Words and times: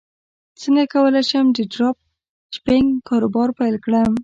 څنګه 0.61 0.83
کولی 0.93 1.23
شم 1.29 1.45
د 1.57 1.59
ډراپ 1.73 1.97
شپینګ 2.57 2.87
کاروبار 3.09 3.49
پیل 3.59 3.75
کړم 3.85 4.11